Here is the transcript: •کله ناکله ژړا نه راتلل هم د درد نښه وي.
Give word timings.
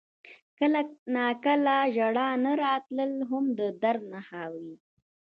•کله 0.57 0.81
ناکله 1.15 1.75
ژړا 1.95 2.29
نه 2.43 2.51
راتلل 2.63 3.13
هم 3.29 3.45
د 3.59 3.61
درد 3.81 4.01
نښه 4.13 4.43
وي. 4.53 4.73